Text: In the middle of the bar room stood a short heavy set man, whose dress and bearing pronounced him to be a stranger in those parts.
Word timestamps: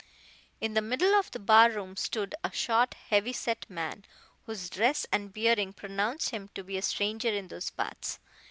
In 0.59 0.73
the 0.73 0.81
middle 0.81 1.13
of 1.13 1.29
the 1.29 1.37
bar 1.37 1.69
room 1.69 1.95
stood 1.95 2.33
a 2.43 2.51
short 2.51 2.95
heavy 2.95 3.33
set 3.33 3.69
man, 3.69 4.03
whose 4.47 4.67
dress 4.67 5.05
and 5.11 5.31
bearing 5.31 5.73
pronounced 5.73 6.31
him 6.31 6.47
to 6.55 6.63
be 6.63 6.75
a 6.75 6.81
stranger 6.81 7.29
in 7.29 7.49
those 7.49 7.69
parts. 7.69 8.17